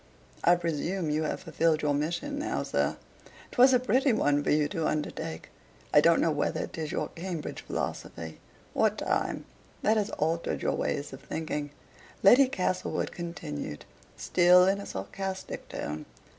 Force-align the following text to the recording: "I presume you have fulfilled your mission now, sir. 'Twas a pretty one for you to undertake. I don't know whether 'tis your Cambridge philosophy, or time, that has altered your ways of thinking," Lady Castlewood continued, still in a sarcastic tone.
"I 0.43 0.55
presume 0.55 1.11
you 1.11 1.25
have 1.25 1.41
fulfilled 1.41 1.83
your 1.83 1.93
mission 1.93 2.39
now, 2.39 2.63
sir. 2.63 2.97
'Twas 3.51 3.71
a 3.71 3.79
pretty 3.79 4.11
one 4.11 4.43
for 4.43 4.49
you 4.49 4.67
to 4.69 4.87
undertake. 4.87 5.49
I 5.93 6.01
don't 6.01 6.19
know 6.19 6.31
whether 6.31 6.65
'tis 6.65 6.91
your 6.91 7.09
Cambridge 7.09 7.61
philosophy, 7.61 8.39
or 8.73 8.89
time, 8.89 9.45
that 9.83 9.97
has 9.97 10.09
altered 10.09 10.63
your 10.63 10.73
ways 10.73 11.13
of 11.13 11.21
thinking," 11.21 11.69
Lady 12.23 12.47
Castlewood 12.47 13.11
continued, 13.11 13.85
still 14.17 14.65
in 14.65 14.79
a 14.79 14.87
sarcastic 14.87 15.69
tone. 15.69 16.07